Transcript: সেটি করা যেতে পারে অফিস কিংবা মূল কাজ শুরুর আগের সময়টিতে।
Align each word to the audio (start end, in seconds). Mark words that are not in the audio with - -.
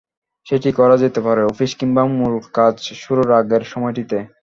সেটি 0.47 0.69
করা 0.79 0.95
যেতে 1.03 1.19
পারে 1.27 1.41
অফিস 1.45 1.71
কিংবা 1.79 2.03
মূল 2.13 2.33
কাজ 2.53 2.73
শুরুর 3.01 3.29
আগের 3.39 3.63
সময়টিতে। 3.71 4.17